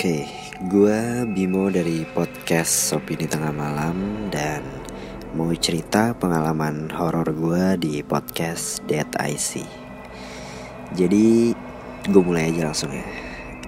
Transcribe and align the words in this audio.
Oke, 0.00 0.24
gue 0.64 1.28
Bimo 1.28 1.68
dari 1.68 2.08
podcast 2.08 2.96
Opini 2.96 3.28
Tengah 3.28 3.52
Malam 3.52 4.32
dan 4.32 4.64
mau 5.36 5.52
cerita 5.52 6.16
pengalaman 6.16 6.88
horor 6.88 7.28
gue 7.36 7.76
di 7.76 8.00
podcast 8.00 8.80
Dead 8.88 9.04
IC. 9.04 9.60
Jadi 10.96 11.52
gue 12.08 12.22
mulai 12.24 12.48
aja 12.48 12.72
langsung 12.72 12.96
ya. 12.96 13.04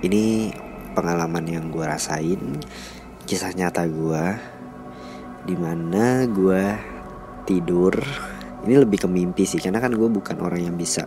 Ini 0.00 0.56
pengalaman 0.96 1.44
yang 1.44 1.68
gue 1.68 1.84
rasain, 1.84 2.56
kisah 3.28 3.52
nyata 3.52 3.84
gue, 3.84 4.24
di 5.44 5.52
mana 5.52 6.24
gue 6.24 6.64
tidur. 7.44 7.92
Ini 8.64 8.80
lebih 8.80 9.04
ke 9.04 9.08
mimpi 9.12 9.44
sih, 9.44 9.60
karena 9.60 9.84
kan 9.84 9.92
gue 9.92 10.08
bukan 10.08 10.40
orang 10.40 10.64
yang 10.64 10.80
bisa 10.80 11.04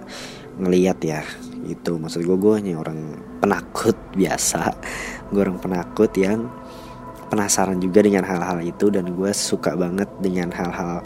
ngeliat 0.55 0.99
ya 1.03 1.21
itu 1.65 1.97
maksud 1.97 2.21
gue 2.21 2.37
gue 2.37 2.53
hanya 2.61 2.79
orang 2.79 3.19
penakut 3.41 3.97
biasa. 4.19 4.61
Gue 5.33 5.41
orang 5.41 5.59
penakut 5.59 6.11
yang 6.15 6.47
penasaran 7.27 7.81
juga 7.81 8.05
dengan 8.05 8.23
hal-hal 8.23 8.61
itu 8.61 8.93
dan 8.93 9.09
gue 9.11 9.31
suka 9.33 9.73
banget 9.73 10.07
dengan 10.21 10.53
hal-hal 10.53 11.01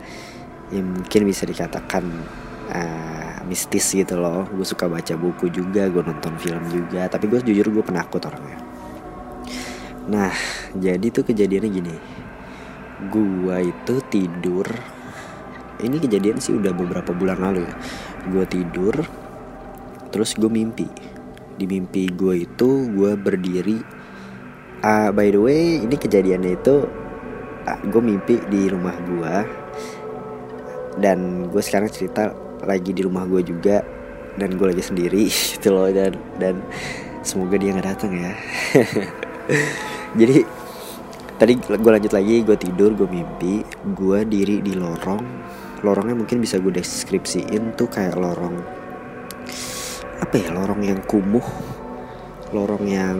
yang 0.69 0.85
mungkin 0.85 1.25
bisa 1.25 1.47
dikatakan 1.47 2.03
uh, 2.69 3.39
mistis 3.47 3.87
gitu 3.95 4.19
loh. 4.19 4.45
Gue 4.51 4.67
suka 4.67 4.85
baca 4.91 5.15
buku 5.15 5.49
juga 5.49 5.87
gue 5.87 6.03
nonton 6.03 6.35
film 6.37 6.63
juga 6.69 7.07
tapi 7.07 7.31
gue 7.31 7.39
jujur 7.41 7.71
gue 7.71 7.83
penakut 7.83 8.21
orangnya. 8.27 8.59
Nah 10.11 10.33
jadi 10.75 11.05
tuh 11.09 11.23
kejadiannya 11.25 11.69
gini. 11.71 11.95
Gue 13.07 13.71
itu 13.71 13.95
tidur. 14.11 14.67
Ini 15.79 15.95
kejadian 15.95 16.43
sih 16.43 16.51
udah 16.51 16.75
beberapa 16.75 17.15
bulan 17.15 17.39
lalu 17.39 17.63
ya. 17.63 17.73
Gue 18.27 18.43
tidur 18.43 18.99
terus 20.09 20.35
gue 20.35 20.49
mimpi. 20.49 20.85
Di 21.55 21.65
mimpi 21.65 22.09
gue 22.09 22.45
itu 22.45 22.89
gue 22.93 23.13
berdiri. 23.15 23.79
Uh, 24.79 25.11
by 25.11 25.27
the 25.27 25.41
way 25.41 25.83
ini 25.83 25.95
kejadiannya 25.99 26.55
itu 26.55 26.87
uh, 27.67 27.79
gue 27.83 28.01
mimpi 28.01 28.39
di 28.47 28.71
rumah 28.71 28.95
gue 28.95 29.35
dan 30.99 31.51
gue 31.51 31.59
sekarang 31.59 31.91
cerita 31.91 32.31
lagi 32.63 32.91
di 32.91 33.01
rumah 33.05 33.23
gue 33.29 33.41
juga. 33.43 33.83
Dan 34.39 34.55
gue 34.55 34.71
lagi 34.71 34.83
sendiri 34.83 35.27
gitu 35.55 35.75
loh. 35.75 35.89
Dan 35.91 36.15
dan 36.39 36.63
semoga 37.21 37.59
dia 37.59 37.75
nggak 37.75 37.87
datang 37.87 38.11
ya. 38.15 38.33
Jadi 40.19 40.37
tadi 41.39 41.53
gue 41.55 41.91
lanjut 41.91 42.13
lagi 42.15 42.35
gue 42.43 42.57
tidur 42.57 42.95
gue 42.95 43.07
mimpi. 43.07 43.67
Gue 43.93 44.23
diri 44.23 44.63
di 44.63 44.73
lorong. 44.73 45.21
Lorongnya 45.83 46.15
mungkin 46.15 46.43
bisa 46.43 46.59
gue 46.59 46.71
deskripsiin 46.75 47.75
tuh 47.79 47.87
kayak 47.87 48.19
lorong 48.19 48.78
apa 50.19 50.35
ya 50.35 50.51
lorong 50.51 50.83
yang 50.83 50.99
kumuh? 51.07 51.47
Lorong 52.51 52.85
yang 52.85 53.17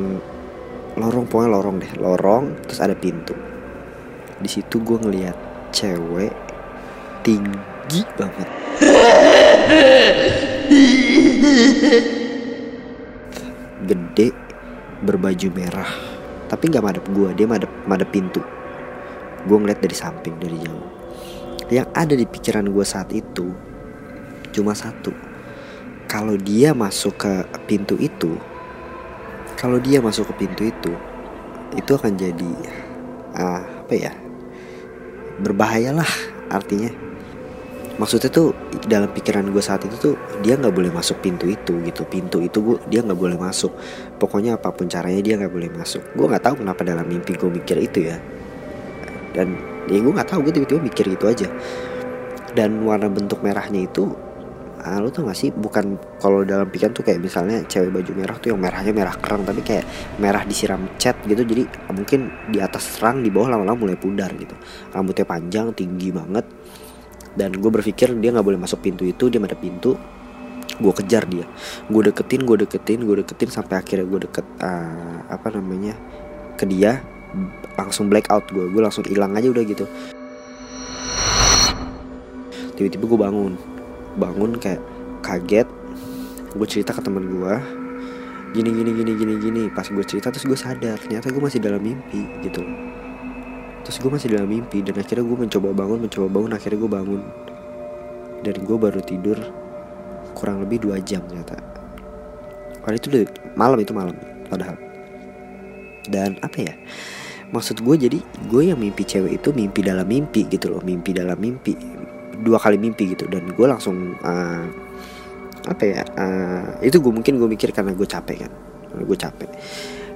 lorong 0.99 1.25
pokoknya 1.31 1.49
lorong 1.55 1.75
deh 1.79 1.93
lorong 1.95 2.45
terus 2.67 2.79
ada 2.83 2.93
pintu. 2.93 3.33
Di 4.39 4.49
situ 4.51 4.83
gue 4.83 4.97
ngeliat 4.99 5.37
cewek 5.71 6.33
tinggi 7.23 8.01
banget. 8.19 8.49
Gede 13.89 14.27
berbaju 14.99 15.47
merah 15.55 15.91
tapi 16.49 16.67
nggak 16.67 16.83
madep 16.83 17.05
gue 17.13 17.29
dia 17.37 17.47
madep 17.47 17.71
madep 17.87 18.09
pintu. 18.11 18.41
Gue 19.47 19.57
ngeliat 19.57 19.79
dari 19.79 19.95
samping 19.95 20.35
dari 20.35 20.59
jauh. 20.59 20.89
Yang 21.69 21.87
ada 21.95 22.13
di 22.17 22.25
pikiran 22.27 22.65
gue 22.67 22.85
saat 22.85 23.13
itu 23.15 23.47
cuma 24.49 24.73
satu 24.73 25.28
kalau 26.09 26.33
dia 26.35 26.73
masuk 26.73 27.21
ke 27.21 27.33
pintu 27.69 27.93
itu 28.01 28.33
kalau 29.53 29.77
dia 29.77 30.01
masuk 30.01 30.33
ke 30.33 30.43
pintu 30.43 30.65
itu 30.65 30.93
itu 31.77 31.91
akan 31.93 32.17
jadi 32.17 32.51
uh, 33.37 33.61
apa 33.85 33.93
ya 33.93 34.11
berbahayalah 35.39 36.09
artinya. 36.51 36.91
Maksudnya 37.99 38.31
tuh 38.31 38.55
dalam 38.87 39.11
pikiran 39.11 39.43
gue 39.51 39.59
saat 39.59 39.83
itu 39.83 39.95
tuh 39.99 40.15
dia 40.39 40.55
nggak 40.55 40.71
boleh 40.71 40.87
masuk 40.87 41.19
pintu 41.19 41.51
itu 41.51 41.83
gitu. 41.83 42.07
Pintu 42.07 42.39
itu 42.39 42.63
gue 42.63 42.77
dia 42.87 43.03
nggak 43.03 43.19
boleh 43.19 43.35
masuk. 43.35 43.75
Pokoknya 44.15 44.55
apa 44.55 44.71
pun 44.71 44.87
caranya 44.87 45.19
dia 45.19 45.35
nggak 45.35 45.51
boleh 45.51 45.67
masuk. 45.75 45.99
Gue 46.15 46.31
nggak 46.31 46.43
tahu 46.47 46.63
kenapa 46.63 46.87
dalam 46.87 47.03
mimpi 47.03 47.35
gue 47.35 47.51
mikir 47.51 47.75
itu 47.75 48.07
ya. 48.07 48.17
Dan 49.35 49.59
ya 49.91 49.99
gue 49.99 50.13
nggak 50.15 50.31
tahu 50.31 50.47
gue 50.47 50.53
tiba-tiba 50.63 50.79
mikir 50.79 51.05
itu 51.11 51.25
aja. 51.27 51.47
Dan 52.55 52.87
warna 52.87 53.11
bentuk 53.11 53.43
merahnya 53.43 53.83
itu 53.83 54.15
ah, 54.79 54.97
lu 55.03 55.11
tuh 55.11 55.27
gak 55.27 55.35
sih 55.35 55.51
bukan 55.51 55.99
kalau 56.23 56.47
dalam 56.47 56.67
pikiran 56.71 56.95
tuh 56.95 57.03
kayak 57.03 57.19
misalnya 57.19 57.63
cewek 57.67 57.91
baju 57.91 58.11
merah 58.15 58.35
tuh 58.39 58.55
yang 58.55 58.59
merahnya 58.59 58.93
merah 58.95 59.15
kerang 59.19 59.43
tapi 59.43 59.61
kayak 59.61 59.85
merah 60.17 60.43
disiram 60.47 60.87
cat 60.95 61.19
gitu 61.27 61.43
jadi 61.43 61.67
mungkin 61.91 62.31
di 62.47 62.63
atas 62.63 62.97
terang 62.97 63.19
di 63.19 63.29
bawah 63.29 63.55
lama-lama 63.55 63.87
mulai 63.87 63.97
pudar 63.99 64.31
gitu. 64.35 64.55
Rambutnya 64.95 65.27
panjang 65.27 65.75
tinggi 65.75 66.09
banget. 66.15 66.45
Dan 67.29 67.55
gue 67.55 67.71
berpikir 67.71 68.11
dia 68.17 68.29
nggak 68.33 68.47
boleh 68.47 68.59
masuk 68.59 68.81
pintu 68.81 69.05
itu 69.05 69.29
dia 69.29 69.39
ada 69.39 69.55
pintu 69.55 69.95
gue 70.79 70.93
kejar 71.03 71.27
dia. 71.27 71.45
Gue 71.91 72.09
deketin 72.09 72.47
gue 72.47 72.57
deketin 72.65 73.03
gue 73.03 73.15
deketin 73.21 73.49
sampai 73.51 73.79
akhirnya 73.83 74.05
gue 74.07 74.19
deket 74.27 74.45
uh, 74.63 75.27
apa 75.29 75.47
namanya 75.53 75.93
ke 76.55 76.65
dia 76.65 77.03
langsung 77.77 78.09
black 78.09 78.27
out 78.33 78.49
gue 78.49 78.65
gue 78.73 78.81
langsung 78.81 79.05
hilang 79.05 79.35
aja 79.35 79.47
udah 79.51 79.63
gitu. 79.67 79.85
Tiba-tiba 82.79 83.05
gue 83.11 83.19
bangun 83.19 83.53
bangun 84.17 84.57
kayak 84.57 84.81
kaget. 85.21 85.67
Gue 86.55 86.65
cerita 86.65 86.95
ke 86.95 87.01
teman 87.03 87.29
gue 87.29 87.53
gini 88.57 88.69
gini 88.73 88.91
gini 88.95 89.11
gini 89.13 89.33
gini. 89.37 89.63
Pas 89.69 89.85
gue 89.85 90.05
cerita 90.05 90.33
terus 90.33 90.47
gue 90.49 90.57
sadar 90.57 90.97
ternyata 90.97 91.29
gue 91.29 91.41
masih 91.41 91.61
dalam 91.61 91.83
mimpi 91.83 92.25
gitu. 92.41 92.65
Terus 93.85 93.97
gue 94.01 94.11
masih 94.11 94.29
dalam 94.33 94.49
mimpi 94.49 94.81
dan 94.81 94.97
akhirnya 94.97 95.25
gue 95.25 95.37
mencoba 95.37 95.69
bangun 95.73 95.99
mencoba 96.09 96.27
bangun 96.29 96.51
akhirnya 96.57 96.77
gue 96.81 96.91
bangun. 96.91 97.21
Dan 98.39 98.55
gue 98.63 98.77
baru 98.79 99.01
tidur 99.03 99.37
kurang 100.33 100.63
lebih 100.65 100.89
dua 100.89 100.97
jam 101.03 101.21
ternyata. 101.27 101.59
Padahal 102.81 102.97
itu 102.97 103.07
udah 103.11 103.23
malam 103.53 103.77
itu 103.77 103.93
malam 103.93 104.15
padahal. 104.49 104.77
Dan 106.09 106.41
apa 106.41 106.57
ya 106.57 106.73
maksud 107.49 107.81
gue 107.81 107.95
jadi 108.09 108.17
gue 108.49 108.61
yang 108.73 108.77
mimpi 108.81 109.05
cewek 109.05 109.41
itu 109.41 109.49
mimpi 109.53 109.85
dalam 109.85 110.09
mimpi 110.09 110.49
gitu 110.49 110.73
loh. 110.73 110.81
Mimpi 110.81 111.13
dalam 111.13 111.37
mimpi 111.37 111.99
dua 112.39 112.57
kali 112.57 112.79
mimpi 112.79 113.13
gitu. 113.13 113.27
Dan 113.27 113.51
gue 113.51 113.67
langsung 113.67 114.15
uh, 114.19 114.65
apa 115.67 115.83
ya 115.83 116.01
uh, 116.07 116.79
itu 116.79 116.97
gue 117.03 117.11
mungkin 117.11 117.35
gue 117.37 117.49
mikir 117.51 117.75
karena 117.75 117.91
gue 117.93 118.07
capek 118.07 118.47
kan. 118.47 118.51
Gue 119.03 119.17
capek. 119.19 119.49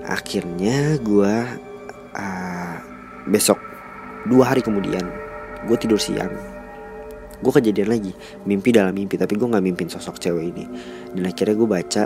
Akhirnya 0.04 0.98
gue 1.00 1.34
uh, 2.16 2.76
besok 3.28 3.60
dua 4.28 4.56
hari 4.56 4.64
kemudian 4.64 5.04
gue 5.68 5.78
tidur 5.80 6.00
siang. 6.00 6.32
Gue 7.44 7.52
kejadian 7.52 7.92
lagi 7.92 8.12
mimpi 8.48 8.72
dalam 8.72 8.96
mimpi. 8.96 9.20
Tapi 9.20 9.36
gue 9.36 9.48
nggak 9.48 9.64
mimpin 9.64 9.88
sosok 9.92 10.20
cewek 10.20 10.56
ini. 10.56 10.66
Dan 11.12 11.28
akhirnya 11.28 11.56
gue 11.60 11.70
baca 11.70 12.04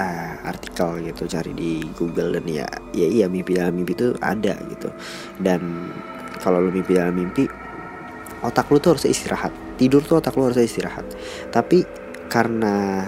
uh, 0.00 0.34
artikel 0.48 1.12
gitu 1.12 1.28
cari 1.28 1.52
di 1.52 1.84
Google. 1.92 2.40
Dan 2.40 2.44
ya 2.48 2.64
ya 2.96 3.06
iya 3.06 3.26
mimpi 3.28 3.56
dalam 3.56 3.76
mimpi 3.76 3.92
itu 3.92 4.16
ada 4.20 4.56
gitu. 4.72 4.88
Dan 5.36 5.92
kalau 6.40 6.64
lo 6.64 6.70
mimpi 6.72 6.96
dalam 6.96 7.14
mimpi 7.16 7.44
otak 8.42 8.70
lu 8.70 8.78
tuh 8.78 8.96
harus 8.96 9.04
istirahat. 9.08 9.50
Tidur 9.78 10.02
tuh 10.02 10.18
otak 10.18 10.34
lu 10.38 10.46
harus 10.46 10.58
istirahat. 10.58 11.04
Tapi 11.50 11.82
karena 12.28 13.06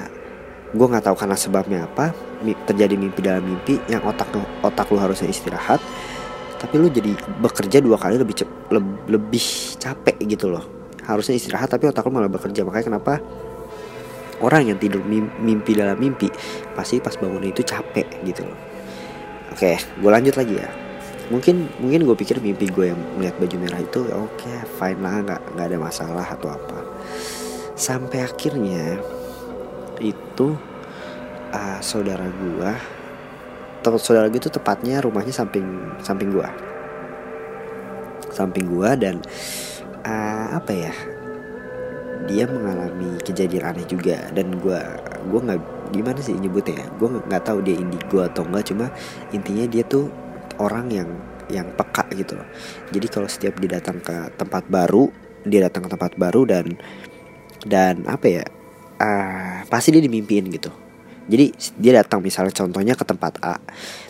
gue 0.71 0.87
nggak 0.87 1.11
tahu 1.11 1.17
karena 1.19 1.37
sebabnya 1.37 1.79
apa 1.85 2.15
terjadi 2.71 2.95
mimpi 2.95 3.21
dalam 3.21 3.43
mimpi 3.43 3.83
yang 3.91 4.07
otak 4.07 4.31
otak 4.63 4.87
lu 4.89 5.03
harusnya 5.03 5.27
istirahat 5.27 5.83
tapi 6.57 6.79
lu 6.79 6.87
jadi 6.87 7.11
bekerja 7.43 7.83
dua 7.83 7.99
kali 7.99 8.21
lebih 8.21 8.37
cep, 8.37 8.49
le, 8.71 8.81
lebih 9.09 9.41
capek 9.81 10.17
gitu 10.29 10.53
loh. 10.53 10.93
Harusnya 11.09 11.35
istirahat 11.35 11.73
tapi 11.73 11.89
otak 11.89 12.05
lu 12.05 12.13
malah 12.13 12.29
bekerja. 12.29 12.63
Makanya 12.69 12.87
kenapa 12.93 13.17
orang 14.45 14.69
yang 14.69 14.79
tidur 14.79 15.01
mimpi 15.41 15.73
dalam 15.73 15.97
mimpi 15.97 16.29
pasti 16.77 17.01
pas 17.01 17.17
bangun 17.17 17.49
itu 17.49 17.65
capek 17.65 18.23
gitu 18.29 18.45
loh. 18.45 18.59
Oke 19.57 19.81
gue 19.81 20.11
lanjut 20.11 20.37
lagi 20.37 20.55
ya 20.61 20.90
mungkin 21.31 21.71
mungkin 21.79 22.03
gue 22.05 22.17
pikir 22.19 22.43
mimpi 22.43 22.67
gue 22.69 22.91
yang 22.91 23.01
melihat 23.17 23.39
baju 23.39 23.57
merah 23.63 23.81
itu 23.81 24.01
ya 24.11 24.15
oke 24.19 24.35
okay, 24.35 24.67
fine 24.67 25.01
lah 25.01 25.23
nggak 25.23 25.41
nggak 25.55 25.67
ada 25.71 25.79
masalah 25.79 26.27
atau 26.27 26.51
apa. 26.51 26.79
Sampai 27.79 28.27
akhirnya 28.27 28.99
itu 30.03 30.59
uh, 31.55 31.79
saudara 31.81 32.27
gue 32.27 32.71
tempat 33.81 34.01
saudara 34.01 34.27
gue 34.29 34.41
itu 34.41 34.53
tepatnya 34.53 35.01
rumahnya 35.01 35.33
samping 35.33 35.65
samping 36.05 36.33
gue 36.33 36.49
samping 38.33 38.69
gue 38.69 38.91
dan 39.01 39.17
uh, 40.05 40.57
apa 40.57 40.73
ya 40.73 40.95
dia 42.29 42.45
mengalami 42.45 43.17
kejadian 43.25 43.73
aneh 43.73 43.87
juga 43.89 44.29
dan 44.37 44.61
gue 44.61 44.81
gue 45.29 45.41
nggak 45.41 45.61
gimana 45.91 46.21
sih 46.21 46.37
nyebutnya 46.37 46.85
ya 46.85 46.87
gue 47.01 47.09
nggak 47.27 47.43
tahu 47.43 47.59
dia 47.65 47.77
indigo 47.81 48.23
atau 48.23 48.45
enggak 48.47 48.71
cuma 48.71 48.87
intinya 49.33 49.65
dia 49.67 49.83
tuh 49.83 50.13
orang 50.61 50.87
yang 50.93 51.11
yang 51.51 51.67
peka 51.75 52.07
gitu 52.15 52.39
loh. 52.39 52.47
Jadi 52.93 53.07
kalau 53.11 53.27
setiap 53.27 53.59
dia 53.59 53.81
datang 53.81 53.99
ke 53.99 54.31
tempat 54.39 54.69
baru, 54.71 55.11
dia 55.43 55.67
datang 55.67 55.89
ke 55.89 55.91
tempat 55.91 56.15
baru 56.15 56.47
dan 56.47 56.79
dan 57.67 58.05
apa 58.07 58.27
ya? 58.29 58.45
Uh, 59.01 59.65
pasti 59.73 59.97
dia 59.97 60.05
dimimpiin 60.05 60.45
gitu. 60.53 60.69
jadi 61.31 61.55
dia 61.79 61.93
datang 62.03 62.21
misalnya 62.21 62.51
contohnya 62.51 62.99
ke 62.99 63.07
tempat 63.07 63.39
A 63.41 63.57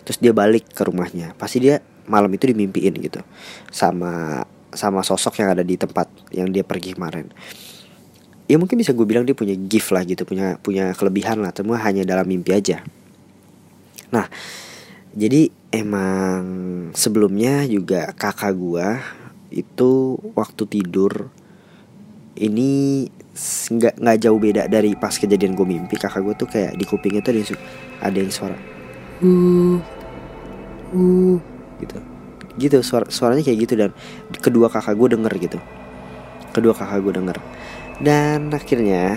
terus 0.01 0.17
dia 0.17 0.33
balik 0.33 0.73
ke 0.73 0.81
rumahnya 0.81 1.37
pasti 1.37 1.61
dia 1.61 1.79
malam 2.09 2.27
itu 2.33 2.49
dimimpiin 2.49 2.97
gitu 2.97 3.21
sama 3.69 4.43
sama 4.73 5.05
sosok 5.05 5.39
yang 5.43 5.53
ada 5.53 5.61
di 5.61 5.77
tempat 5.77 6.09
yang 6.33 6.49
dia 6.49 6.65
pergi 6.65 6.97
kemarin 6.97 7.29
ya 8.49 8.57
mungkin 8.57 8.75
bisa 8.75 8.91
gue 8.91 9.05
bilang 9.05 9.23
dia 9.23 9.37
punya 9.37 9.53
gift 9.55 9.93
lah 9.93 10.03
gitu 10.03 10.25
punya 10.25 10.57
punya 10.59 10.91
kelebihan 10.97 11.39
lah 11.39 11.53
semua 11.53 11.79
hanya 11.85 12.03
dalam 12.03 12.25
mimpi 12.25 12.51
aja 12.57 12.81
nah 14.11 14.27
jadi 15.15 15.53
emang 15.71 16.43
sebelumnya 16.91 17.63
juga 17.65 18.11
kakak 18.11 18.53
gue 18.59 18.87
itu 19.51 20.19
waktu 20.35 20.63
tidur 20.67 21.31
ini 22.39 23.07
nggak 23.71 23.95
nggak 23.99 24.17
jauh 24.19 24.39
beda 24.39 24.67
dari 24.67 24.95
pas 24.95 25.15
kejadian 25.15 25.55
gue 25.55 25.67
mimpi. 25.67 25.95
Kakak 25.95 26.21
gue 26.23 26.35
tuh 26.35 26.47
kayak 26.51 26.75
di 26.75 26.83
kupingnya 26.83 27.23
tuh 27.23 27.31
ada 27.31 27.39
yang, 27.39 27.59
ada 28.03 28.17
yang 28.19 28.31
suara. 28.31 28.57
Uh. 29.23 29.79
Uh. 30.91 31.37
Gitu. 31.79 31.97
Gitu 32.59 32.77
suara 32.83 33.07
suaranya 33.07 33.43
kayak 33.47 33.59
gitu 33.63 33.73
dan 33.79 33.91
kedua 34.43 34.67
kakak 34.67 34.95
gue 34.99 35.07
denger 35.15 35.33
gitu. 35.39 35.57
Kedua 36.51 36.75
kakak 36.75 36.99
gue 36.99 37.13
denger. 37.15 37.37
Dan 38.03 38.51
akhirnya 38.51 39.15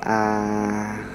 uh, 0.00 1.09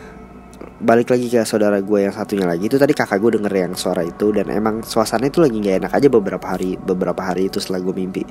balik 0.75 1.07
lagi 1.07 1.31
ke 1.31 1.41
saudara 1.47 1.79
gue 1.79 1.99
yang 2.03 2.11
satunya 2.11 2.43
lagi. 2.47 2.67
Itu 2.67 2.75
tadi 2.75 2.91
kakak 2.91 3.19
gue 3.19 3.39
denger 3.39 3.53
yang 3.53 3.73
suara 3.75 4.03
itu 4.03 4.31
dan 4.35 4.51
emang 4.51 4.83
suasana 4.83 5.27
itu 5.31 5.39
lagi 5.39 5.55
nggak 5.59 5.87
enak 5.87 5.91
aja 5.95 6.07
beberapa 6.11 6.45
hari 6.45 6.75
beberapa 6.75 7.21
hari 7.21 7.47
itu 7.47 7.63
setelah 7.63 7.79
gue 7.83 7.95
mimpi. 7.95 8.23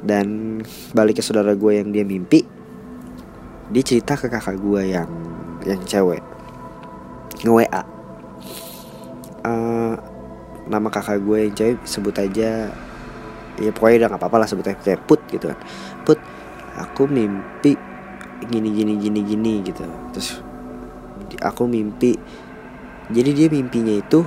Dan 0.00 0.60
balik 0.94 1.18
ke 1.18 1.22
saudara 1.24 1.56
gue 1.56 1.72
yang 1.72 1.90
dia 1.90 2.06
mimpi 2.06 2.44
dia 3.66 3.82
cerita 3.82 4.14
ke 4.14 4.30
kakak 4.30 4.62
gue 4.62 4.94
yang 4.94 5.10
yang 5.66 5.82
cewek 5.82 6.22
nge 7.42 7.50
WA 7.50 7.66
uh, 7.66 7.82
eh, 9.42 9.94
nama 10.70 10.88
kakak 10.90 11.18
gue 11.18 11.50
yang 11.50 11.54
cewek 11.54 11.78
sebut 11.82 12.14
aja 12.22 12.70
ya 13.56 13.70
pokoknya 13.72 14.06
udah 14.06 14.08
nggak 14.14 14.22
apa-apa 14.22 14.36
lah 14.44 14.48
sebut 14.48 14.70
aja 14.70 14.78
kayak 14.78 15.02
put 15.08 15.20
gitu 15.32 15.48
kan. 15.50 15.58
Put 16.04 16.20
aku 16.76 17.08
mimpi 17.08 17.74
gini 18.46 18.68
gini 18.70 18.92
gini 19.00 19.20
gini 19.24 19.52
gitu. 19.64 19.82
Terus 20.12 20.45
aku 21.42 21.66
mimpi. 21.66 22.14
Jadi 23.06 23.30
dia 23.34 23.46
mimpinya 23.50 23.94
itu 23.94 24.26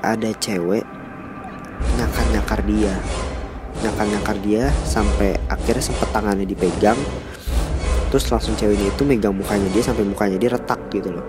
ada 0.00 0.30
cewek 0.34 0.86
nyakar 2.30 2.60
dia. 2.66 2.94
Nyangkar-nyangkar 3.80 4.36
dia 4.44 4.68
sampai 4.84 5.38
akhirnya 5.48 5.82
sempet 5.82 6.08
tangannya 6.10 6.46
dipegang. 6.46 6.98
Terus 8.10 8.26
langsung 8.26 8.58
ceweknya 8.58 8.90
itu 8.90 9.02
megang 9.06 9.34
mukanya 9.34 9.70
dia 9.70 9.82
sampai 9.86 10.02
mukanya 10.02 10.36
dia 10.36 10.50
retak 10.50 10.80
gitu 10.90 11.14
loh. 11.14 11.26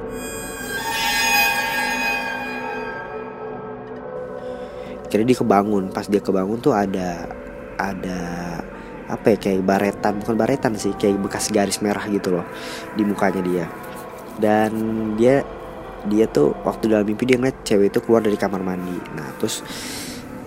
Kira 5.07 5.21
dia 5.21 5.37
kebangun. 5.37 5.93
Pas 5.93 6.09
dia 6.09 6.19
kebangun 6.23 6.57
tuh 6.57 6.73
ada 6.73 7.29
ada 7.77 8.19
apa 9.05 9.25
ya 9.35 9.37
kayak 9.37 9.61
baretan. 9.61 10.17
Bukan 10.25 10.35
baretan 10.35 10.73
sih 10.73 10.97
kayak 10.97 11.21
bekas 11.21 11.53
garis 11.53 11.79
merah 11.85 12.03
gitu 12.09 12.33
loh 12.33 12.45
di 12.97 13.05
mukanya 13.05 13.41
dia 13.45 13.65
dan 14.37 14.71
dia 15.17 15.43
dia 16.07 16.25
tuh 16.25 16.57
waktu 16.65 16.89
dalam 16.89 17.05
mimpi 17.05 17.29
dia 17.29 17.37
ngeliat 17.37 17.61
cewek 17.61 17.93
itu 17.93 17.99
keluar 18.01 18.25
dari 18.25 18.37
kamar 18.37 18.61
mandi. 18.65 18.97
Nah 19.13 19.29
terus 19.37 19.61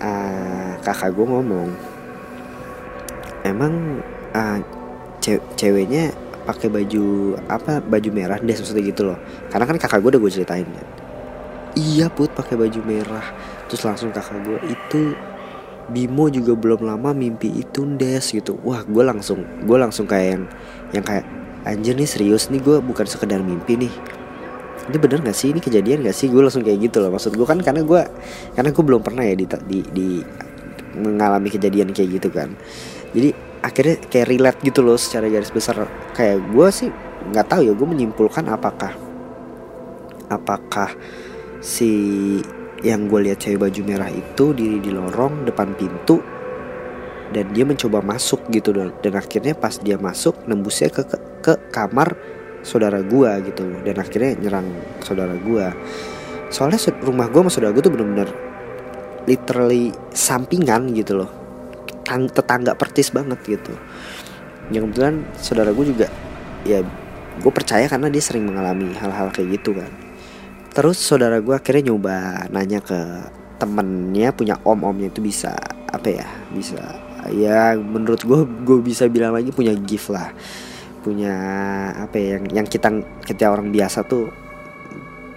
uh, 0.03 0.75
kakak 0.83 1.15
gue 1.15 1.25
ngomong 1.25 1.69
emang 3.47 4.03
uh, 4.35 4.59
ce 5.23 5.39
ceweknya 5.55 6.11
pakai 6.45 6.67
baju 6.67 7.37
apa 7.47 7.79
baju 7.79 8.09
merah? 8.11 8.37
Deh 8.41 8.55
sesuatu 8.55 8.83
gitu 8.83 9.07
loh. 9.07 9.19
Karena 9.47 9.65
kan 9.65 9.77
kakak 9.79 9.99
gue 10.03 10.09
udah 10.15 10.21
gue 10.21 10.31
ceritain 10.31 10.67
kan. 10.67 10.87
Iya 11.75 12.11
put 12.11 12.31
pakai 12.35 12.55
baju 12.59 12.79
merah. 12.83 13.25
Terus 13.71 13.81
langsung 13.87 14.11
kakak 14.11 14.43
gue 14.43 14.59
itu 14.67 15.15
Bimo 15.85 16.33
juga 16.33 16.57
belum 16.57 16.81
lama 16.81 17.13
mimpi 17.13 17.61
itu 17.61 17.85
des 17.85 18.25
gitu. 18.25 18.57
Wah 18.65 18.81
gue 18.81 19.03
langsung 19.05 19.45
gue 19.63 19.77
langsung 19.77 20.09
kayak 20.09 20.27
yang 20.33 20.43
yang 20.97 21.05
kayak 21.05 21.25
anjir 21.65 21.97
nih 21.97 22.07
serius 22.07 22.47
nih 22.53 22.61
gue 22.61 22.77
bukan 22.79 23.09
sekedar 23.09 23.41
mimpi 23.41 23.75
nih. 23.75 23.93
Ini 24.85 24.97
bener 25.01 25.25
gak 25.25 25.33
sih? 25.33 25.49
Ini 25.49 25.59
kejadian 25.59 26.05
gak 26.05 26.13
sih? 26.13 26.29
Gue 26.29 26.45
langsung 26.45 26.61
kayak 26.61 26.77
gitu 26.77 27.01
loh. 27.01 27.09
Maksud 27.09 27.33
gue 27.33 27.47
kan 27.47 27.57
karena 27.57 27.81
gue 27.81 28.01
karena 28.53 28.69
gue 28.69 28.83
belum 28.85 29.01
pernah 29.01 29.25
ya 29.25 29.33
di, 29.33 29.45
di, 29.65 29.79
di 29.89 30.07
mengalami 31.01 31.49
kejadian 31.49 31.89
kayak 31.89 32.21
gitu 32.21 32.29
kan. 32.29 32.53
Jadi 33.11 33.33
akhirnya 33.65 33.95
kayak 34.05 34.27
relate 34.29 34.59
gitu 34.61 34.85
loh 34.85 34.95
secara 34.95 35.25
garis 35.25 35.49
besar. 35.49 35.89
Kayak 36.13 36.45
gue 36.53 36.67
sih 36.69 36.89
nggak 37.33 37.47
tahu 37.49 37.61
ya 37.65 37.73
gue 37.73 37.87
menyimpulkan 37.89 38.45
apakah 38.45 38.93
apakah 40.29 40.93
si 41.61 41.89
yang 42.85 43.09
gue 43.09 43.25
lihat 43.25 43.41
cewek 43.41 43.65
baju 43.65 43.81
merah 43.81 44.09
itu 44.13 44.53
diri 44.53 44.77
di 44.77 44.93
lorong 44.93 45.49
depan 45.49 45.73
pintu 45.73 46.21
dan 47.35 47.51
dia 47.51 47.67
mencoba 47.67 47.99
masuk 47.99 48.47
gitu 48.47 48.71
dan, 48.71 48.95
dan 49.03 49.19
akhirnya 49.19 49.51
pas 49.51 49.75
dia 49.75 49.99
masuk 49.99 50.47
nembusnya 50.47 50.87
ke 50.87 51.03
ke, 51.03 51.17
ke 51.43 51.53
kamar 51.75 52.15
saudara 52.63 53.03
gue 53.03 53.29
gitu. 53.51 53.67
Dan 53.83 53.99
akhirnya 53.99 54.39
nyerang 54.39 54.67
saudara 55.03 55.35
gue 55.35 55.65
soalnya 56.47 56.79
rumah 57.03 57.27
gue 57.27 57.43
sama 57.43 57.51
saudara 57.51 57.75
gue 57.75 57.83
tuh 57.83 57.91
bener-bener 57.91 58.29
literally 59.27 59.91
sampingan 60.15 60.95
gitu 60.95 61.19
loh. 61.19 61.31
Tetangga 62.07 62.79
pertis 62.79 63.11
banget 63.11 63.43
gitu. 63.43 63.75
Yang 64.71 64.95
kebetulan 64.95 65.15
saudara 65.35 65.75
gue 65.75 65.85
juga 65.91 66.07
ya 66.63 66.79
gue 67.35 67.51
percaya 67.51 67.91
karena 67.91 68.07
dia 68.07 68.23
sering 68.23 68.47
mengalami 68.47 68.95
hal-hal 68.95 69.27
kayak 69.35 69.59
gitu 69.59 69.75
kan. 69.75 69.91
Terus 70.71 71.03
saudara 71.03 71.43
gue 71.43 71.51
akhirnya 71.51 71.91
nyoba 71.91 72.47
nanya 72.47 72.79
ke 72.79 72.99
temennya 73.59 74.31
punya 74.31 74.55
om 74.63 74.83
omnya 74.83 75.11
itu 75.11 75.23
bisa 75.23 75.55
apa 75.87 76.11
ya 76.11 76.27
bisa 76.51 77.04
ya 77.31 77.73
menurut 77.77 78.21
gue 78.21 78.41
gue 78.65 78.79
bisa 78.81 79.09
bilang 79.09 79.33
lagi 79.33 79.49
punya 79.49 79.73
gift 79.73 80.13
lah. 80.13 80.33
Punya 81.05 81.33
apa 81.95 82.17
ya 82.17 82.37
yang 82.37 82.63
yang 82.63 82.67
kita 82.67 82.89
kita 83.25 83.49
orang 83.49 83.69
biasa 83.69 84.05
tuh 84.05 84.29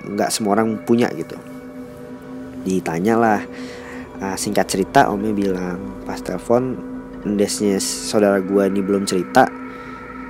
nggak 0.09 0.33
semua 0.33 0.57
orang 0.57 0.81
punya 0.85 1.09
gitu. 1.13 1.37
Ditanya 2.65 3.15
lah. 3.17 3.41
Uh, 4.19 4.35
singkat 4.35 4.67
cerita 4.67 5.07
omnya 5.15 5.31
bilang 5.31 6.03
pas 6.03 6.19
telepon 6.19 6.75
ndesnya 7.23 7.79
saudara 7.79 8.43
gue 8.43 8.63
ini 8.67 8.83
belum 8.83 9.07
cerita. 9.07 9.47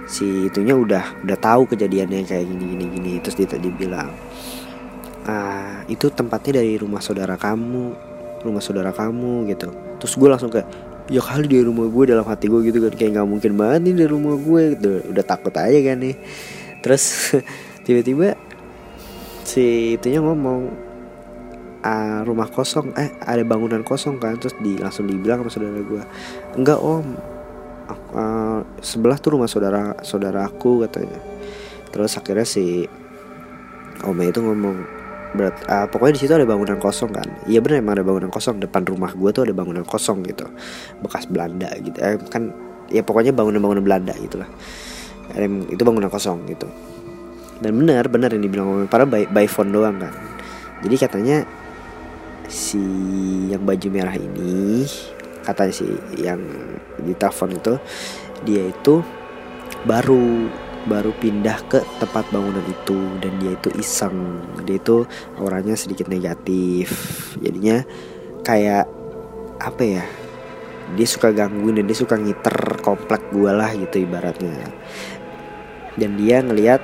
Si 0.09 0.49
itunya 0.49 0.77
udah 0.77 1.25
udah 1.25 1.39
tahu 1.41 1.69
kejadiannya 1.73 2.25
kayak 2.25 2.45
gini 2.49 2.65
gini 2.77 2.85
gini 2.93 3.13
terus 3.21 3.37
dia 3.37 3.49
tadi 3.49 3.69
bilang 3.69 4.09
ah 5.29 5.85
itu 5.85 6.09
tempatnya 6.09 6.65
dari 6.65 6.81
rumah 6.81 7.05
saudara 7.05 7.37
kamu 7.37 7.93
rumah 8.45 8.63
saudara 8.63 8.91
kamu 8.95 9.51
gitu. 9.53 9.69
Terus 9.99 10.15
gue 10.15 10.29
langsung 10.31 10.51
kayak 10.53 10.88
ya 11.09 11.25
kali 11.25 11.49
dari 11.49 11.65
rumah 11.65 11.89
gue 11.89 12.05
dalam 12.05 12.25
hati 12.29 12.53
gue 12.53 12.61
gitu 12.69 12.85
kan 12.85 12.93
kayak 12.93 13.11
nggak 13.17 13.29
mungkin 13.29 13.53
banget 13.57 13.81
nih 13.89 13.95
dari 14.05 14.11
rumah 14.13 14.37
gue 14.37 14.63
gitu. 14.77 14.91
Udah 15.09 15.25
takut 15.25 15.53
aja 15.57 15.79
kan 15.81 15.97
nih. 15.97 16.17
Terus 16.85 17.35
tiba-tiba 17.89 18.37
si 19.49 19.97
itunya 19.97 20.21
ngomong 20.21 20.69
uh, 21.81 22.21
rumah 22.29 22.49
kosong. 22.53 22.93
Eh 22.95 23.09
ada 23.25 23.41
bangunan 23.43 23.81
kosong 23.81 24.21
kan 24.21 24.37
terus 24.37 24.53
di 24.61 24.77
langsung 24.77 25.09
dibilang 25.09 25.41
sama 25.49 25.51
saudara 25.51 25.81
gue 25.81 26.03
enggak 26.61 26.79
om. 26.79 27.07
Uh, 28.13 28.61
sebelah 28.85 29.17
tuh 29.17 29.41
rumah 29.41 29.49
saudara 29.49 29.97
saudara 30.05 30.45
aku 30.45 30.85
katanya. 30.85 31.21
Terus 31.89 32.13
akhirnya 32.21 32.45
si 32.45 32.85
om 34.05 34.19
itu 34.21 34.45
ngomong 34.45 34.98
berat 35.37 35.61
uh, 35.69 35.85
pokoknya 35.91 36.17
di 36.17 36.21
situ 36.25 36.33
ada 36.33 36.49
bangunan 36.49 36.81
kosong 36.81 37.13
kan. 37.13 37.29
Iya 37.45 37.61
benar 37.61 37.85
emang 37.85 37.95
ada 38.01 38.05
bangunan 38.07 38.31
kosong. 38.33 38.61
Depan 38.63 38.89
rumah 38.89 39.13
gue 39.13 39.31
tuh 39.33 39.43
ada 39.45 39.55
bangunan 39.57 39.85
kosong 39.85 40.25
gitu. 40.25 40.49
Bekas 41.05 41.29
Belanda 41.29 41.69
gitu. 41.81 41.99
Eh, 42.01 42.17
kan 42.33 42.53
ya 42.89 43.05
pokoknya 43.05 43.37
bangunan-bangunan 43.37 43.85
Belanda 43.85 44.17
gitulah. 44.17 44.49
Itu 45.69 45.83
bangunan 45.85 46.09
kosong 46.09 46.49
gitu. 46.49 46.69
Dan 47.59 47.75
benar 47.75 48.07
benar 48.09 48.31
yang 48.33 48.43
dibilang 48.47 48.87
para 48.89 49.05
by, 49.05 49.29
by 49.29 49.45
phone 49.51 49.75
doang 49.75 49.99
kan. 50.01 50.15
Jadi 50.81 50.95
katanya 50.95 51.43
si 52.49 52.81
yang 53.53 53.67
baju 53.69 53.89
merah 53.93 54.17
ini 54.17 54.89
katanya 55.45 55.73
si 55.73 55.85
yang 56.17 56.41
di 56.97 57.13
telepon 57.13 57.53
itu 57.53 57.77
dia 58.45 58.73
itu 58.73 59.05
baru 59.85 60.49
baru 60.89 61.13
pindah 61.13 61.61
ke 61.69 61.85
tempat 62.01 62.27
bangunan 62.33 62.65
itu 62.65 62.97
dan 63.21 63.37
dia 63.39 63.53
itu 63.55 63.69
iseng. 63.77 64.41
Dia 64.65 64.81
itu 64.81 65.05
orangnya 65.39 65.77
sedikit 65.77 66.09
negatif. 66.09 66.91
Jadinya 67.39 67.85
kayak 68.43 68.89
apa 69.61 69.83
ya 69.85 70.05
dia 70.97 71.05
suka 71.05 71.29
gangguin 71.31 71.77
dan 71.77 71.85
dia 71.85 71.99
suka 71.99 72.17
ngiter 72.17 72.81
komplek 72.81 73.29
gue 73.29 73.53
lah 73.53 73.71
gitu 73.77 74.03
ibaratnya. 74.03 74.73
Dan 76.01 76.17
dia 76.17 76.41
ngelihat 76.41 76.81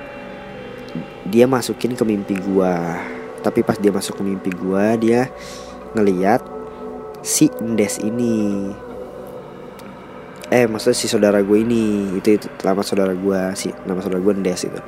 dia 1.25 1.49
masukin 1.49 1.97
ke 1.97 2.03
mimpi 2.05 2.37
gue 2.37 2.73
tapi 3.41 3.61
pas 3.61 3.77
dia 3.77 3.93
masuk 3.93 4.21
ke 4.21 4.23
mimpi 4.25 4.49
gue 4.53 4.85
dia 5.01 5.29
ngeliat 5.93 6.41
si 7.21 7.49
Ndes 7.61 8.01
ini 8.01 8.69
eh 10.55 10.71
maksudnya 10.71 10.95
si 10.95 11.11
saudara 11.11 11.43
gue 11.43 11.57
ini 11.59 12.15
itu 12.15 12.39
itu 12.39 12.47
nama 12.63 12.79
saudara 12.79 13.11
gue 13.11 13.39
si 13.59 13.75
nama 13.83 13.99
saudara 13.99 14.23
gue 14.23 14.33
Ndes 14.39 14.61
itu. 14.71 14.79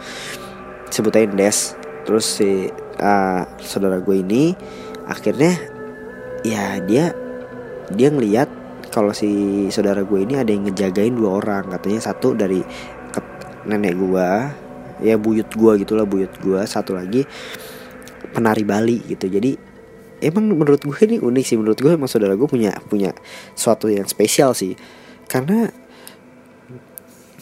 Sebutin 0.87 1.35
Des 1.35 1.75
terus 2.07 2.23
si 2.39 2.71
uh, 3.03 3.43
saudara 3.59 3.99
gue 3.99 4.15
ini 4.15 4.55
akhirnya 5.03 5.59
ya 6.47 6.79
dia 6.79 7.11
dia 7.91 8.07
ngelihat 8.07 8.47
kalau 8.95 9.11
si 9.11 9.67
saudara 9.67 10.07
gue 10.07 10.23
ini 10.23 10.39
ada 10.39 10.47
yang 10.47 10.71
ngejagain 10.71 11.11
dua 11.11 11.43
orang. 11.43 11.67
Katanya 11.67 11.99
satu 11.99 12.31
dari 12.31 12.63
nenek 13.67 13.99
gue 13.99 14.27
ya 15.03 15.19
buyut 15.19 15.51
gue 15.51 15.83
gitulah 15.83 16.07
buyut 16.07 16.31
gue 16.39 16.63
satu 16.63 16.95
lagi 16.95 17.27
penari 18.31 18.63
Bali 18.63 19.03
gitu. 19.03 19.27
Jadi 19.27 19.59
emang 20.23 20.47
menurut 20.47 20.79
gue 20.79 20.99
ini 21.03 21.19
unik 21.19 21.43
sih. 21.43 21.59
Menurut 21.59 21.75
gue 21.75 21.91
emang 21.91 22.07
saudara 22.07 22.39
gue 22.39 22.47
punya 22.47 22.71
punya 22.87 23.11
suatu 23.51 23.91
yang 23.91 24.07
spesial 24.07 24.55
sih 24.55 24.79
karena 25.27 25.69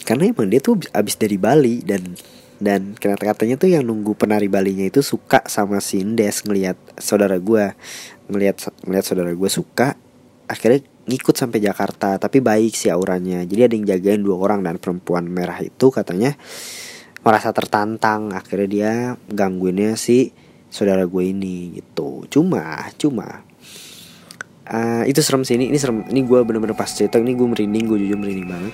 karena 0.06 0.30
emang 0.30 0.50
dia 0.50 0.62
tuh 0.62 0.77
abis 0.94 1.18
dari 1.18 1.38
Bali 1.42 1.82
dan 1.82 2.13
dan 2.62 2.96
kata-katanya 2.96 3.60
tuh 3.60 3.68
yang 3.68 3.84
nunggu 3.84 4.15
penari 4.15 4.48
Balinya 4.48 4.88
itu 4.88 5.04
suka 5.04 5.44
sama 5.50 5.84
si 5.84 6.00
Indes 6.00 6.46
ngelihat 6.48 6.80
saudara 6.96 7.36
gue 7.36 7.75
ngelihat 8.32 8.72
ngelihat 8.88 9.06
saudara 9.06 9.32
gue 9.36 9.50
suka 9.51 10.00
akhirnya 10.48 10.88
ngikut 11.06 11.36
sampai 11.38 11.62
Jakarta 11.62 12.18
tapi 12.18 12.42
baik 12.42 12.74
sih 12.74 12.89
auranya. 12.89 13.46
Jadi 13.46 13.62
ada 13.62 13.74
yang 13.77 13.86
jagain 13.86 14.22
dua 14.25 14.38
orang 14.42 14.65
dan 14.65 14.82
perempuan 14.82 15.30
merah 15.30 15.62
itu 15.62 15.94
katanya 15.94 16.34
merasa 17.22 17.54
tertantang. 17.54 18.34
Akhirnya 18.34 18.68
dia 18.70 18.92
gangguinnya 19.30 19.98
si 19.98 20.34
saudara 20.70 21.06
gue 21.06 21.24
ini 21.24 21.77
gitu. 21.82 22.25
Cuma 22.30 22.89
cuma 22.98 23.46
uh, 24.69 25.03
itu 25.05 25.22
serem 25.22 25.45
sih 25.45 25.57
ini 25.57 25.69
ini 25.69 25.77
serem. 25.77 26.05
Ini 26.05 26.22
gue 26.25 26.39
bener-bener 26.41 26.77
pas 26.77 26.89
cerita 26.89 27.22
ini 27.22 27.38
gue 27.38 27.48
merinding 27.48 27.84
gue 27.86 27.98
jujur 28.05 28.17
merinding 28.17 28.48
banget. 28.50 28.74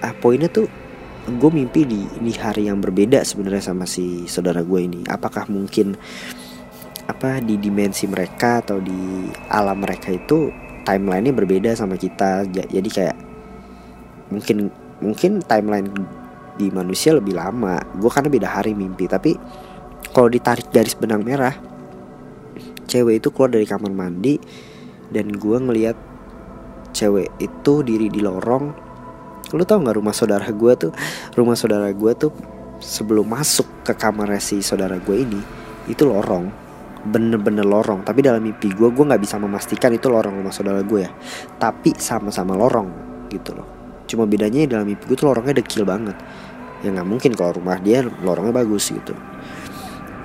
Uh, 0.00 0.14
poinnya 0.18 0.48
tuh 0.50 0.66
gue 1.30 1.50
mimpi 1.52 1.84
di 1.86 2.06
di 2.06 2.32
hari 2.34 2.66
yang 2.66 2.80
berbeda 2.80 3.22
sebenarnya 3.22 3.72
sama 3.72 3.84
si 3.86 4.26
saudara 4.30 4.62
gue 4.62 4.80
ini. 4.80 5.00
Apakah 5.06 5.46
mungkin 5.50 5.94
apa 7.10 7.42
di 7.42 7.58
dimensi 7.58 8.06
mereka 8.06 8.62
atau 8.62 8.78
di 8.78 9.26
alam 9.50 9.82
mereka 9.82 10.14
itu 10.14 10.50
timelinenya 10.86 11.34
berbeda 11.34 11.70
sama 11.74 11.98
kita. 11.98 12.46
Jadi 12.50 12.88
kayak 12.90 13.16
mungkin 14.30 14.70
mungkin 15.02 15.42
timeline 15.42 15.90
di 16.54 16.70
manusia 16.70 17.16
lebih 17.16 17.34
lama. 17.34 17.82
Gue 17.98 18.10
karena 18.10 18.30
beda 18.30 18.48
hari 18.48 18.72
mimpi 18.78 19.10
tapi 19.10 19.34
kalau 20.10 20.30
ditarik 20.30 20.70
garis 20.72 20.96
benang 20.98 21.22
merah 21.22 21.54
cewek 22.90 23.22
itu 23.22 23.30
keluar 23.30 23.54
dari 23.54 23.66
kamar 23.68 23.94
mandi 23.94 24.34
dan 25.10 25.34
gue 25.34 25.56
ngeliat 25.58 25.98
cewek 26.94 27.30
itu 27.42 27.82
diri 27.82 28.06
di 28.10 28.22
lorong. 28.22 28.64
Lu 29.50 29.62
tau 29.66 29.82
nggak 29.82 29.98
rumah 29.98 30.14
saudara 30.14 30.46
gue 30.46 30.72
tuh? 30.78 30.92
Rumah 31.34 31.56
saudara 31.58 31.90
gue 31.90 32.12
tuh 32.14 32.30
sebelum 32.80 33.28
masuk 33.28 33.84
ke 33.84 33.92
kamar 33.98 34.38
si 34.40 34.62
saudara 34.62 34.96
gue 34.98 35.16
ini 35.18 35.40
itu 35.90 36.06
lorong. 36.06 36.50
Bener-bener 37.00 37.66
lorong. 37.66 38.06
Tapi 38.06 38.22
dalam 38.22 38.42
mimpi 38.44 38.70
gue 38.70 38.88
gue 38.90 39.04
nggak 39.04 39.22
bisa 39.22 39.40
memastikan 39.42 39.90
itu 39.90 40.06
lorong 40.06 40.38
rumah 40.38 40.54
saudara 40.54 40.82
gue 40.86 41.00
ya. 41.02 41.10
Tapi 41.58 41.98
sama-sama 41.98 42.54
lorong 42.54 42.88
gitu 43.30 43.54
loh. 43.54 43.66
Cuma 44.06 44.26
bedanya 44.26 44.66
dalam 44.66 44.86
mimpi 44.86 45.06
gue 45.10 45.16
tuh 45.18 45.30
lorongnya 45.30 45.58
dekil 45.58 45.82
banget. 45.82 46.14
Ya 46.80 46.94
nggak 46.94 47.08
mungkin 47.08 47.32
kalau 47.34 47.58
rumah 47.58 47.76
dia 47.82 48.06
lorongnya 48.22 48.54
bagus 48.54 48.94
gitu. 48.94 49.14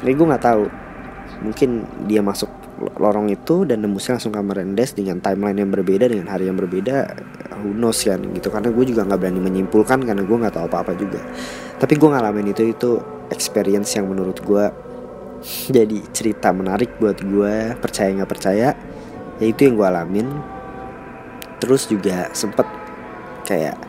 Tapi 0.02 0.12
gue 0.14 0.26
nggak 0.26 0.44
tahu. 0.44 0.66
Mungkin 1.36 1.70
dia 2.08 2.24
masuk 2.24 2.65
lorong 2.76 3.32
itu 3.32 3.64
dan 3.64 3.80
nembusnya 3.80 4.20
langsung 4.20 4.36
kamar 4.36 4.60
Endes 4.60 4.92
dengan 4.92 5.24
timeline 5.24 5.64
yang 5.64 5.72
berbeda 5.72 6.12
dengan 6.12 6.28
hari 6.28 6.52
yang 6.52 6.60
berbeda 6.60 7.16
who 7.64 7.72
knows 7.72 8.04
kan 8.04 8.20
gitu. 8.36 8.52
Karena 8.52 8.70
gue 8.72 8.86
juga 8.86 9.08
nggak 9.08 9.20
berani 9.20 9.40
menyimpulkan 9.40 10.04
karena 10.04 10.24
gue 10.24 10.38
nggak 10.38 10.56
tahu 10.60 10.66
apa-apa 10.68 10.92
juga. 11.00 11.24
Tapi 11.80 11.94
gue 11.96 12.10
ngalamin 12.12 12.52
itu 12.52 12.64
itu 12.76 12.92
experience 13.32 13.96
yang 13.96 14.12
menurut 14.12 14.38
gue 14.44 14.66
jadi 15.72 16.00
cerita 16.12 16.50
menarik 16.52 16.98
buat 17.00 17.22
gue 17.22 17.78
percaya 17.78 18.10
nggak 18.12 18.32
percaya 18.32 18.74
ya 19.40 19.46
itu 19.46 19.72
yang 19.72 19.80
gue 19.80 19.88
alamin. 19.88 20.28
Terus 21.64 21.88
juga 21.88 22.28
sempet 22.36 22.68
kayak 23.48 23.80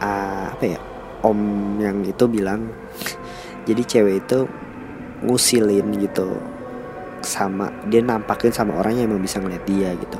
uh, 0.00 0.54
apa 0.56 0.64
ya 0.64 0.80
om 1.20 1.40
yang 1.76 2.00
itu 2.08 2.24
bilang 2.24 2.72
jadi 3.68 3.82
cewek 3.84 4.24
itu 4.24 4.48
ngusilin 5.24 5.88
gitu 6.00 6.53
sama 7.24 7.72
dia 7.88 8.04
nampakin 8.04 8.52
sama 8.52 8.78
orang 8.78 9.00
yang 9.00 9.10
emang 9.10 9.24
bisa 9.24 9.40
ngeliat 9.40 9.64
dia 9.66 9.90
gitu. 9.96 10.18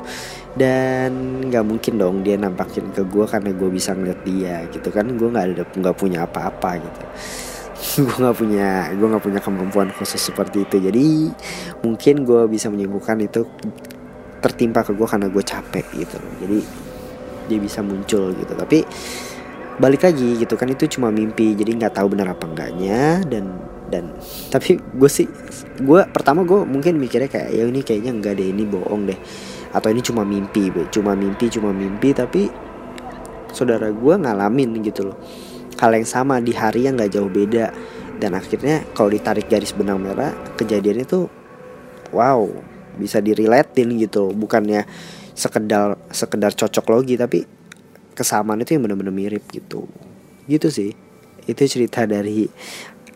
Dan 0.55 1.43
nggak 1.51 1.65
mungkin 1.67 1.99
dong 1.99 2.17
dia 2.23 2.39
nampakin 2.39 2.95
ke 2.95 3.03
gue 3.07 3.25
karena 3.27 3.51
gue 3.51 3.69
bisa 3.71 3.93
ngeliat 3.95 4.21
dia 4.27 4.65
gitu 4.71 4.89
kan. 4.91 5.07
Gue 5.15 5.29
nggak 5.31 5.45
ada 5.45 5.65
nggak 5.69 5.97
punya 5.97 6.27
apa-apa 6.27 6.71
gitu. 6.81 7.01
Gue 8.09 8.17
nggak 8.17 8.37
punya 8.41 8.91
gue 8.97 9.07
nggak 9.07 9.23
punya 9.23 9.41
kemampuan 9.45 9.93
khusus 9.93 10.19
seperti 10.19 10.65
itu. 10.65 10.81
Jadi 10.81 11.31
mungkin 11.85 12.25
gue 12.25 12.49
bisa 12.49 12.73
menyembuhkan 12.73 13.21
itu 13.21 13.45
tertimpa 14.41 14.83
ke 14.83 14.97
gue 14.97 15.05
karena 15.05 15.29
gue 15.29 15.45
capek 15.45 15.87
gitu. 15.93 16.19
Jadi 16.41 16.59
dia 17.53 17.59
bisa 17.61 17.85
muncul 17.85 18.33
gitu. 18.33 18.53
Tapi 18.57 18.89
balik 19.75 20.07
lagi 20.07 20.39
gitu 20.41 20.55
kan 20.57 20.71
itu 20.73 20.89
cuma 20.97 21.13
mimpi. 21.13 21.53
Jadi 21.55 21.71
nggak 21.77 21.95
tahu 21.99 22.17
benar 22.17 22.33
apa 22.33 22.49
enggaknya. 22.49 23.21
Dan 23.29 23.74
dan 23.93 24.11
tapi 24.49 24.81
gue 24.81 25.11
sih 25.11 25.29
gue 25.81 26.01
pertama 26.09 26.43
gue 26.43 26.65
mungkin 26.65 26.97
mikirnya 26.97 27.29
kayak 27.29 27.51
ya 27.53 27.65
ini 27.69 27.81
kayaknya 27.85 28.13
enggak 28.17 28.35
deh 28.41 28.49
ini 28.49 28.65
bohong 28.65 29.05
deh. 29.09 29.19
Atau 29.75 29.91
ini 29.91 30.01
cuma 30.01 30.23
mimpi 30.23 30.71
cuma 30.89 31.13
mimpi 31.19 31.51
cuma 31.51 31.75
mimpi 31.75 32.15
tapi 32.15 32.49
saudara 33.51 33.91
gue 33.91 34.15
ngalamin 34.15 34.81
gitu 34.83 35.13
loh. 35.13 35.19
Hal 35.79 35.93
yang 35.95 36.07
sama 36.07 36.39
di 36.39 36.55
hari 36.55 36.87
yang 36.87 36.97
nggak 36.97 37.13
jauh 37.13 37.31
beda. 37.31 37.75
Dan 38.15 38.39
akhirnya 38.39 38.87
kalau 38.95 39.11
ditarik 39.11 39.51
garis 39.51 39.75
benang 39.75 39.99
merah 39.99 40.31
kejadian 40.55 41.03
itu 41.03 41.27
wow 42.15 42.47
bisa 42.95 43.19
diriletin 43.19 43.91
gitu 43.99 44.31
bukannya 44.31 44.87
sekedar 45.35 45.99
sekedar 46.15 46.55
cocok 46.55 46.87
logi 46.95 47.19
tapi 47.19 47.43
kesamaan 48.15 48.63
itu 48.63 48.79
yang 48.79 48.87
benar-benar 48.87 49.13
mirip 49.13 49.45
gitu. 49.51 49.91
Gitu 50.47 50.71
sih. 50.71 50.91
Itu 51.45 51.61
cerita 51.67 52.07
dari 52.09 52.49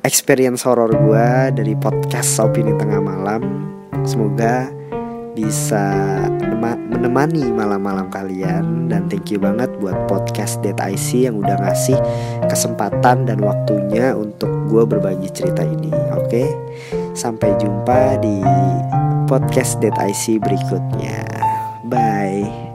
experience 0.09 0.65
horror 0.65 0.89
gue 0.89 1.29
dari 1.53 1.77
podcast 1.77 2.41
Opini 2.41 2.73
Tengah 2.81 2.97
Malam. 2.97 3.45
Semoga 4.09 4.73
bisa 5.37 5.85
menemani 6.89 7.45
malam-malam 7.53 8.09
kalian 8.09 8.89
dan 8.89 9.07
thank 9.13 9.29
you 9.29 9.37
banget 9.37 9.69
buat 9.79 9.95
podcast 10.09 10.65
Dead 10.65 10.75
IC 10.81 11.29
yang 11.29 11.45
udah 11.45 11.61
ngasih 11.61 12.01
kesempatan 12.49 13.29
dan 13.29 13.39
waktunya 13.45 14.17
untuk 14.17 14.49
gue 14.73 14.89
berbagi 14.89 15.29
cerita 15.29 15.61
ini. 15.63 15.93
Oke, 16.17 16.49
sampai 17.13 17.53
jumpa 17.61 18.19
di 18.25 18.41
podcast 19.29 19.77
Dead 19.85 19.95
IC 19.95 20.41
berikutnya. 20.41 21.23
Bye. 21.85 22.68